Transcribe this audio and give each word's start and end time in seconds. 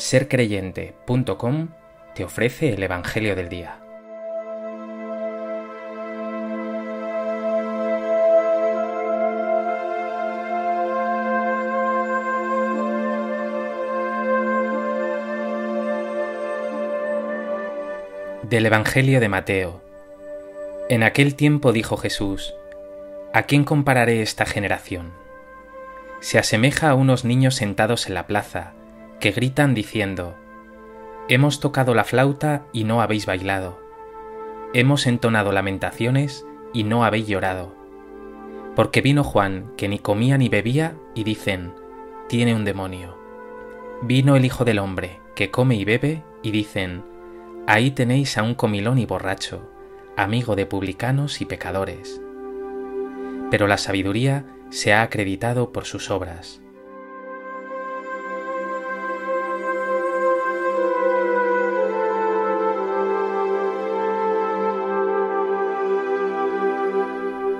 sercreyente.com 0.00 1.68
te 2.14 2.24
ofrece 2.24 2.72
el 2.72 2.82
Evangelio 2.82 3.36
del 3.36 3.50
Día. 3.50 3.78
Del 18.42 18.66
Evangelio 18.66 19.20
de 19.20 19.28
Mateo. 19.28 19.82
En 20.88 21.02
aquel 21.02 21.36
tiempo 21.36 21.72
dijo 21.72 21.98
Jesús, 21.98 22.54
¿A 23.34 23.42
quién 23.42 23.64
compararé 23.64 24.22
esta 24.22 24.46
generación? 24.46 25.12
Se 26.20 26.38
asemeja 26.38 26.88
a 26.88 26.94
unos 26.94 27.24
niños 27.24 27.54
sentados 27.54 28.08
en 28.08 28.14
la 28.14 28.26
plaza, 28.26 28.72
que 29.20 29.30
gritan 29.30 29.74
diciendo, 29.74 30.34
Hemos 31.28 31.60
tocado 31.60 31.94
la 31.94 32.04
flauta 32.04 32.66
y 32.72 32.84
no 32.84 33.02
habéis 33.02 33.26
bailado. 33.26 33.78
Hemos 34.72 35.06
entonado 35.06 35.52
lamentaciones 35.52 36.46
y 36.72 36.84
no 36.84 37.04
habéis 37.04 37.28
llorado. 37.28 37.74
Porque 38.74 39.00
vino 39.00 39.22
Juan, 39.22 39.72
que 39.76 39.88
ni 39.88 39.98
comía 39.98 40.38
ni 40.38 40.48
bebía, 40.48 40.96
y 41.14 41.24
dicen, 41.24 41.74
Tiene 42.28 42.54
un 42.54 42.64
demonio. 42.64 43.16
Vino 44.02 44.34
el 44.34 44.44
Hijo 44.44 44.64
del 44.64 44.78
Hombre, 44.78 45.20
que 45.36 45.50
come 45.50 45.76
y 45.76 45.84
bebe, 45.84 46.24
y 46.42 46.50
dicen, 46.50 47.04
Ahí 47.66 47.90
tenéis 47.90 48.38
a 48.38 48.42
un 48.42 48.54
comilón 48.54 48.98
y 48.98 49.06
borracho, 49.06 49.70
amigo 50.16 50.56
de 50.56 50.66
publicanos 50.66 51.40
y 51.40 51.44
pecadores. 51.44 52.20
Pero 53.50 53.66
la 53.66 53.76
sabiduría 53.76 54.46
se 54.70 54.92
ha 54.94 55.02
acreditado 55.02 55.72
por 55.72 55.84
sus 55.84 56.10
obras. 56.10 56.62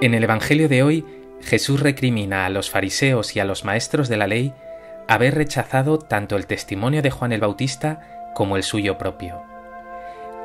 En 0.00 0.14
el 0.14 0.22
Evangelio 0.22 0.68
de 0.68 0.84
hoy, 0.84 1.04
Jesús 1.40 1.80
recrimina 1.80 2.46
a 2.46 2.50
los 2.50 2.70
fariseos 2.70 3.34
y 3.34 3.40
a 3.40 3.44
los 3.44 3.64
maestros 3.64 4.08
de 4.08 4.16
la 4.16 4.28
ley 4.28 4.54
haber 5.08 5.34
rechazado 5.34 5.98
tanto 5.98 6.36
el 6.36 6.46
testimonio 6.46 7.02
de 7.02 7.10
Juan 7.10 7.32
el 7.32 7.40
Bautista 7.40 8.30
como 8.36 8.56
el 8.56 8.62
suyo 8.62 8.96
propio. 8.96 9.42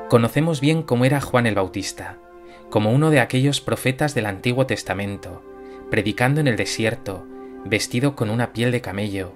Conocemos 0.10 0.60
bien 0.60 0.82
cómo 0.82 1.06
era 1.06 1.22
Juan 1.22 1.46
el 1.46 1.54
Bautista, 1.54 2.18
como 2.72 2.92
uno 2.92 3.12
de 3.12 3.20
aquellos 3.20 3.62
profetas 3.62 4.16
del 4.16 4.26
Antiguo 4.26 4.66
Testamento, 4.66 5.44
predicando 5.92 6.42
en 6.42 6.48
el 6.48 6.56
desierto, 6.56 7.28
vestido 7.64 8.16
con 8.16 8.32
una 8.32 8.54
piel 8.54 8.72
de 8.72 8.82
camello, 8.82 9.34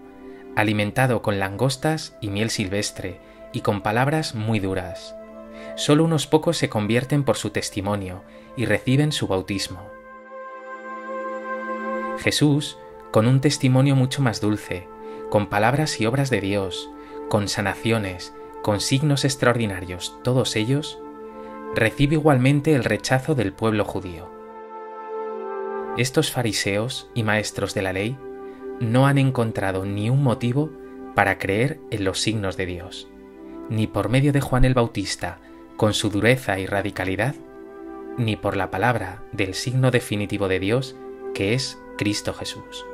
alimentado 0.55 1.21
con 1.21 1.37
langostas 1.37 2.17
y 2.21 2.29
miel 2.29 2.49
silvestre, 2.49 3.19
y 3.53 3.61
con 3.61 3.81
palabras 3.81 4.33
muy 4.33 4.59
duras. 4.59 5.15
Solo 5.75 6.03
unos 6.03 6.25
pocos 6.25 6.57
se 6.57 6.69
convierten 6.69 7.23
por 7.23 7.37
su 7.37 7.51
testimonio 7.51 8.23
y 8.55 8.65
reciben 8.65 9.11
su 9.11 9.27
bautismo. 9.27 9.96
Jesús, 12.17 12.77
con 13.11 13.27
un 13.27 13.41
testimonio 13.41 13.95
mucho 13.95 14.21
más 14.21 14.41
dulce, 14.41 14.87
con 15.29 15.47
palabras 15.47 15.99
y 16.01 16.05
obras 16.05 16.29
de 16.29 16.41
Dios, 16.41 16.89
con 17.29 17.47
sanaciones, 17.47 18.33
con 18.61 18.79
signos 18.79 19.25
extraordinarios, 19.25 20.17
todos 20.23 20.55
ellos, 20.55 20.99
recibe 21.75 22.15
igualmente 22.15 22.73
el 22.75 22.83
rechazo 22.83 23.35
del 23.35 23.53
pueblo 23.53 23.85
judío. 23.85 24.29
Estos 25.97 26.31
fariseos 26.31 27.09
y 27.13 27.23
maestros 27.23 27.73
de 27.73 27.81
la 27.81 27.93
ley 27.93 28.17
no 28.79 29.07
han 29.07 29.17
encontrado 29.17 29.85
ni 29.85 30.09
un 30.09 30.23
motivo 30.23 30.69
para 31.15 31.39
creer 31.39 31.79
en 31.89 32.03
los 32.03 32.19
signos 32.19 32.57
de 32.57 32.65
Dios, 32.67 33.07
ni 33.69 33.87
por 33.87 34.09
medio 34.09 34.31
de 34.31 34.41
Juan 34.41 34.65
el 34.65 34.73
Bautista, 34.73 35.39
con 35.75 35.93
su 35.93 36.09
dureza 36.09 36.59
y 36.59 36.65
radicalidad, 36.65 37.35
ni 38.17 38.35
por 38.35 38.55
la 38.55 38.71
palabra 38.71 39.23
del 39.31 39.53
signo 39.53 39.91
definitivo 39.91 40.47
de 40.47 40.59
Dios, 40.59 40.95
que 41.33 41.53
es 41.53 41.79
Cristo 41.97 42.33
Jesús. 42.33 42.85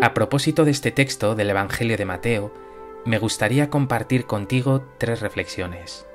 A 0.00 0.14
propósito 0.14 0.64
de 0.64 0.70
este 0.70 0.90
texto 0.90 1.34
del 1.34 1.50
Evangelio 1.50 1.96
de 1.96 2.04
Mateo, 2.04 2.52
me 3.04 3.18
gustaría 3.18 3.70
compartir 3.70 4.26
contigo 4.26 4.84
tres 4.98 5.20
reflexiones. 5.20 6.06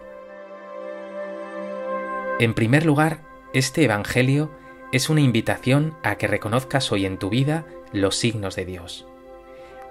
En 2.40 2.54
primer 2.54 2.86
lugar, 2.86 3.22
este 3.54 3.84
Evangelio 3.84 4.52
es 4.92 5.10
una 5.10 5.22
invitación 5.22 5.96
a 6.04 6.16
que 6.16 6.28
reconozcas 6.28 6.92
hoy 6.92 7.06
en 7.06 7.18
tu 7.18 7.30
vida 7.30 7.66
los 7.92 8.16
signos 8.16 8.56
de 8.56 8.66
Dios. 8.66 9.08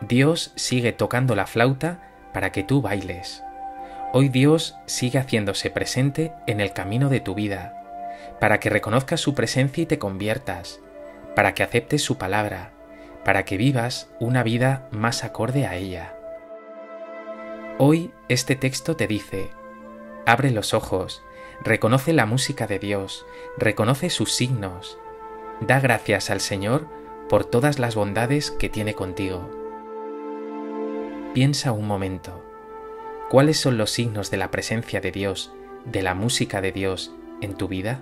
Dios 0.00 0.52
sigue 0.56 0.92
tocando 0.92 1.34
la 1.34 1.46
flauta 1.46 2.14
para 2.32 2.52
que 2.52 2.62
tú 2.62 2.80
bailes. 2.80 3.42
Hoy 4.10 4.30
Dios 4.30 4.74
sigue 4.86 5.18
haciéndose 5.18 5.68
presente 5.68 6.32
en 6.46 6.60
el 6.60 6.72
camino 6.72 7.10
de 7.10 7.20
tu 7.20 7.34
vida, 7.34 7.74
para 8.40 8.58
que 8.58 8.70
reconozcas 8.70 9.20
su 9.20 9.34
presencia 9.34 9.82
y 9.82 9.86
te 9.86 9.98
conviertas, 9.98 10.80
para 11.36 11.52
que 11.52 11.62
aceptes 11.62 12.02
su 12.02 12.16
palabra, 12.16 12.72
para 13.22 13.44
que 13.44 13.58
vivas 13.58 14.08
una 14.18 14.42
vida 14.42 14.88
más 14.92 15.24
acorde 15.24 15.66
a 15.66 15.76
ella. 15.76 16.14
Hoy 17.76 18.10
este 18.30 18.56
texto 18.56 18.96
te 18.96 19.06
dice, 19.06 19.50
abre 20.24 20.52
los 20.52 20.72
ojos, 20.72 21.22
reconoce 21.62 22.14
la 22.14 22.24
música 22.24 22.66
de 22.66 22.78
Dios, 22.78 23.26
reconoce 23.58 24.08
sus 24.08 24.32
signos, 24.32 24.98
da 25.60 25.80
gracias 25.80 26.30
al 26.30 26.40
Señor 26.40 26.86
por 27.28 27.44
todas 27.44 27.78
las 27.78 27.94
bondades 27.94 28.50
que 28.50 28.70
tiene 28.70 28.94
contigo. 28.94 29.50
Piensa 31.34 31.72
un 31.72 31.86
momento. 31.86 32.47
¿Cuáles 33.28 33.60
son 33.60 33.76
los 33.76 33.90
signos 33.90 34.30
de 34.30 34.38
la 34.38 34.50
presencia 34.50 35.02
de 35.02 35.12
Dios, 35.12 35.52
de 35.84 36.00
la 36.00 36.14
música 36.14 36.62
de 36.62 36.72
Dios 36.72 37.12
en 37.42 37.56
tu 37.56 37.68
vida? 37.68 38.00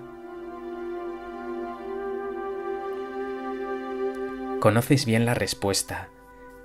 Conoces 4.61 5.05
bien 5.05 5.25
la 5.25 5.33
respuesta, 5.33 6.07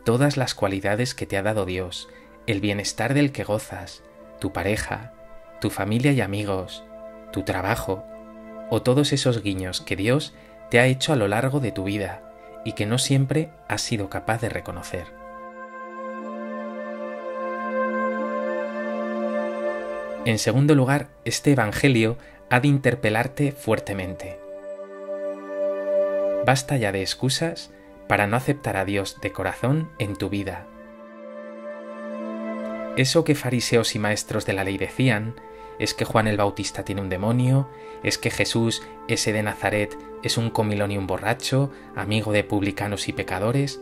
todas 0.04 0.36
las 0.36 0.54
cualidades 0.54 1.16
que 1.16 1.26
te 1.26 1.36
ha 1.36 1.42
dado 1.42 1.66
Dios, 1.66 2.08
el 2.46 2.60
bienestar 2.60 3.14
del 3.14 3.32
que 3.32 3.42
gozas, 3.42 4.04
tu 4.38 4.52
pareja, 4.52 5.12
tu 5.60 5.68
familia 5.68 6.12
y 6.12 6.20
amigos, 6.20 6.84
tu 7.32 7.42
trabajo, 7.42 8.04
o 8.70 8.80
todos 8.80 9.12
esos 9.12 9.42
guiños 9.42 9.80
que 9.80 9.96
Dios 9.96 10.34
te 10.70 10.78
ha 10.78 10.86
hecho 10.86 11.12
a 11.12 11.16
lo 11.16 11.26
largo 11.26 11.58
de 11.58 11.72
tu 11.72 11.82
vida 11.82 12.32
y 12.64 12.74
que 12.74 12.86
no 12.86 12.98
siempre 12.98 13.50
has 13.68 13.82
sido 13.82 14.08
capaz 14.08 14.40
de 14.40 14.50
reconocer. 14.50 15.20
En 20.24 20.38
segundo 20.38 20.76
lugar, 20.76 21.08
este 21.24 21.50
Evangelio 21.50 22.16
ha 22.48 22.60
de 22.60 22.68
interpelarte 22.68 23.50
fuertemente. 23.50 24.38
Basta 26.46 26.76
ya 26.76 26.92
de 26.92 27.00
excusas 27.00 27.72
para 28.06 28.28
no 28.28 28.36
aceptar 28.36 28.76
a 28.76 28.84
Dios 28.84 29.20
de 29.20 29.32
corazón 29.32 29.90
en 29.98 30.14
tu 30.14 30.28
vida. 30.28 30.68
Eso 32.96 33.24
que 33.24 33.34
fariseos 33.34 33.96
y 33.96 33.98
maestros 33.98 34.46
de 34.46 34.52
la 34.52 34.62
ley 34.62 34.78
decían 34.78 35.34
es 35.80 35.92
que 35.92 36.04
Juan 36.04 36.28
el 36.28 36.36
Bautista 36.36 36.84
tiene 36.84 37.00
un 37.00 37.08
demonio, 37.08 37.68
es 38.04 38.16
que 38.16 38.30
Jesús, 38.30 38.82
ese 39.08 39.32
de 39.32 39.42
Nazaret, 39.42 39.98
es 40.22 40.36
un 40.36 40.50
comilón 40.50 40.92
y 40.92 40.98
un 40.98 41.08
borracho, 41.08 41.72
amigo 41.96 42.30
de 42.30 42.44
publicanos 42.44 43.08
y 43.08 43.12
pecadores, 43.12 43.80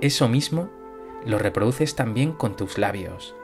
eso 0.00 0.26
mismo 0.26 0.70
lo 1.26 1.38
reproduces 1.38 1.96
también 1.96 2.32
con 2.32 2.56
tus 2.56 2.78
labios. 2.78 3.34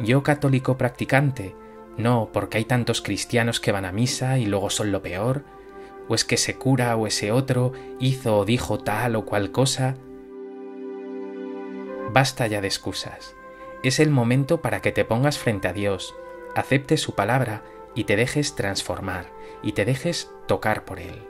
Yo 0.00 0.22
católico 0.22 0.76
practicante, 0.76 1.54
no, 1.98 2.30
porque 2.32 2.58
hay 2.58 2.64
tantos 2.64 3.02
cristianos 3.02 3.58
que 3.58 3.72
van 3.72 3.84
a 3.84 3.92
misa 3.92 4.38
y 4.38 4.46
luego 4.46 4.70
son 4.70 4.92
lo 4.92 5.02
peor, 5.02 5.42
o 6.08 6.14
es 6.14 6.24
que 6.24 6.36
ese 6.36 6.54
cura 6.54 6.96
o 6.96 7.08
ese 7.08 7.32
otro 7.32 7.72
hizo 7.98 8.38
o 8.38 8.44
dijo 8.44 8.78
tal 8.78 9.16
o 9.16 9.24
cual 9.24 9.50
cosa. 9.50 9.96
Basta 12.12 12.46
ya 12.46 12.60
de 12.60 12.68
excusas. 12.68 13.34
Es 13.82 13.98
el 13.98 14.10
momento 14.10 14.62
para 14.62 14.80
que 14.80 14.92
te 14.92 15.04
pongas 15.04 15.38
frente 15.38 15.66
a 15.68 15.72
Dios, 15.72 16.14
aceptes 16.54 17.00
su 17.00 17.14
palabra 17.14 17.62
y 17.94 18.04
te 18.04 18.16
dejes 18.16 18.54
transformar 18.54 19.26
y 19.62 19.72
te 19.72 19.84
dejes 19.84 20.30
tocar 20.46 20.84
por 20.84 21.00
Él. 21.00 21.20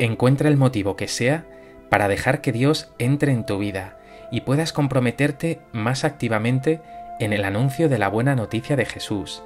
Encuentra 0.00 0.48
el 0.48 0.56
motivo 0.56 0.96
que 0.96 1.06
sea 1.06 1.46
para 1.90 2.08
dejar 2.08 2.40
que 2.40 2.52
Dios 2.52 2.90
entre 2.98 3.32
en 3.32 3.44
tu 3.44 3.58
vida 3.58 3.98
y 4.32 4.40
puedas 4.42 4.72
comprometerte 4.72 5.60
más 5.72 6.04
activamente 6.04 6.80
en 7.20 7.34
el 7.34 7.44
anuncio 7.44 7.90
de 7.90 7.98
la 7.98 8.08
buena 8.08 8.34
noticia 8.34 8.76
de 8.76 8.86
Jesús, 8.86 9.42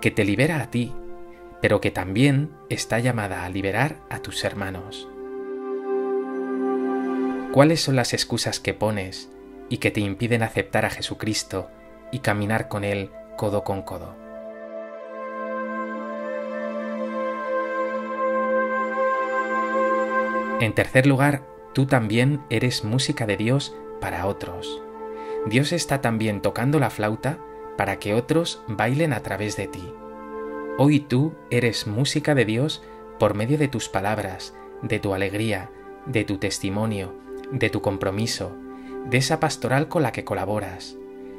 que 0.00 0.10
te 0.10 0.24
libera 0.24 0.62
a 0.62 0.70
ti, 0.70 0.94
pero 1.60 1.80
que 1.80 1.90
también 1.90 2.50
está 2.70 2.98
llamada 3.00 3.44
a 3.44 3.50
liberar 3.50 3.96
a 4.08 4.20
tus 4.20 4.42
hermanos. 4.44 5.06
¿Cuáles 7.52 7.82
son 7.82 7.96
las 7.96 8.14
excusas 8.14 8.60
que 8.60 8.72
pones 8.72 9.30
y 9.68 9.76
que 9.76 9.90
te 9.90 10.00
impiden 10.00 10.42
aceptar 10.42 10.86
a 10.86 10.90
Jesucristo 10.90 11.70
y 12.10 12.20
caminar 12.20 12.68
con 12.68 12.82
Él 12.82 13.10
codo 13.36 13.62
con 13.62 13.82
codo? 13.82 14.16
En 20.60 20.74
tercer 20.74 21.06
lugar, 21.06 21.42
tú 21.74 21.86
también 21.86 22.40
eres 22.48 22.84
música 22.84 23.26
de 23.26 23.36
Dios 23.36 23.76
para 24.00 24.26
otros. 24.26 24.82
Dios 25.46 25.72
está 25.72 26.00
también 26.00 26.40
tocando 26.42 26.78
la 26.78 26.90
flauta 26.90 27.38
para 27.76 27.98
que 27.98 28.14
otros 28.14 28.62
bailen 28.66 29.12
a 29.12 29.20
través 29.20 29.56
de 29.56 29.68
ti. 29.68 29.92
Hoy 30.78 31.00
tú 31.00 31.32
eres 31.50 31.86
música 31.86 32.34
de 32.34 32.44
Dios 32.44 32.82
por 33.18 33.34
medio 33.34 33.58
de 33.58 33.68
tus 33.68 33.88
palabras, 33.88 34.54
de 34.82 34.98
tu 34.98 35.14
alegría, 35.14 35.70
de 36.06 36.24
tu 36.24 36.38
testimonio, 36.38 37.14
de 37.50 37.70
tu 37.70 37.80
compromiso, 37.82 38.52
de 39.08 39.18
esa 39.18 39.40
pastoral 39.40 39.88
con 39.88 40.02
la 40.02 40.12
que 40.12 40.24
colaboras, 40.24 40.96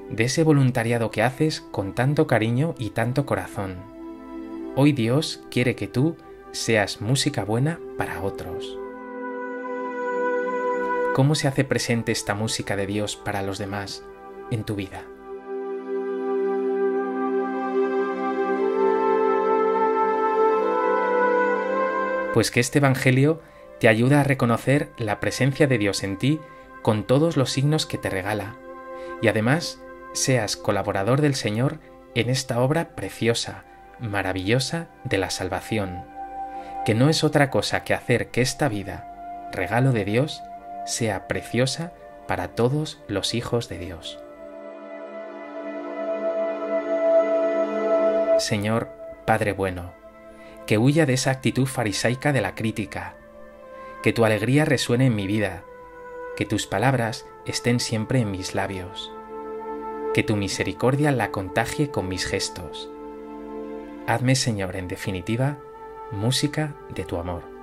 de 0.10 0.24
ese 0.24 0.44
voluntariado 0.44 1.12
que 1.12 1.22
haces 1.22 1.62
con 1.62 1.94
tanto 1.94 2.26
cariño 2.26 2.76
y 2.78 2.92
tanto 2.92 3.26
corazón. 3.26 3.78
Hoy 4.76 4.92
Dios 4.94 5.42
quiere 5.52 5.76
que 5.76 5.88
tú 5.88 6.16
seas 6.52 7.02
música 7.02 7.44
buena 7.44 7.80
para 7.98 8.22
otros. 8.22 8.78
¿Cómo 11.14 11.34
se 11.34 11.48
hace 11.48 11.64
presente 11.64 12.12
esta 12.12 12.36
música 12.36 12.76
de 12.76 12.86
Dios 12.86 13.16
para 13.16 13.42
los 13.42 13.58
demás 13.58 14.04
en 14.52 14.64
tu 14.64 14.76
vida? 14.76 15.04
Pues 22.34 22.52
que 22.52 22.60
este 22.60 22.78
Evangelio 22.78 23.42
te 23.80 23.88
ayuda 23.88 24.22
a 24.22 24.24
reconocer 24.24 24.92
la 24.98 25.20
presencia 25.20 25.66
de 25.66 25.80
Dios 25.80 26.04
en 26.04 26.18
ti 26.18 26.40
con 26.84 27.06
todos 27.06 27.38
los 27.38 27.52
signos 27.52 27.88
que 27.88 27.98
te 27.98 28.12
regala, 28.12 28.56
y 29.22 29.30
además 29.30 29.82
seas 30.14 30.58
colaborador 30.58 31.22
del 31.22 31.34
Señor 31.34 31.80
en 32.14 32.30
esta 32.30 32.60
obra 32.62 32.96
preciosa, 32.96 33.66
maravillosa 34.00 34.90
de 35.04 35.18
la 35.18 35.32
salvación, 35.32 36.06
que 36.86 36.94
no 36.94 37.10
es 37.10 37.24
otra 37.24 37.50
cosa 37.50 37.84
que 37.84 37.96
hacer 37.96 38.30
que 38.30 38.42
esta 38.42 38.70
vida, 38.70 39.50
regalo 39.52 39.92
de 39.92 40.06
Dios, 40.06 40.44
sea 40.86 41.28
preciosa 41.28 41.94
para 42.28 42.50
todos 42.50 43.02
los 43.08 43.34
hijos 43.34 43.70
de 43.70 43.80
Dios. 43.80 44.20
Señor, 48.38 48.90
Padre 49.26 49.52
bueno, 49.52 49.94
que 50.66 50.78
huya 50.78 51.06
de 51.06 51.14
esa 51.14 51.32
actitud 51.32 51.66
farisaica 51.66 52.32
de 52.32 52.42
la 52.42 52.56
crítica, 52.56 53.16
que 54.02 54.14
tu 54.14 54.26
alegría 54.26 54.66
resuene 54.66 55.08
en 55.08 55.16
mi 55.16 55.28
vida, 55.28 55.64
que 56.38 56.46
tus 56.46 56.68
palabras 56.68 57.26
estén 57.46 57.80
siempre 57.80 58.20
en 58.20 58.32
mis 58.32 58.56
labios, 58.56 59.12
que 60.14 60.24
tu 60.24 60.36
misericordia 60.36 61.12
la 61.12 61.32
contagie 61.32 61.90
con 61.90 62.08
mis 62.08 62.26
gestos. 62.26 62.90
Hazme, 64.08 64.36
Señor, 64.36 64.76
en 64.76 64.88
definitiva, 64.88 65.58
música 66.12 66.76
de 66.96 67.04
tu 67.04 67.18
amor. 67.18 67.59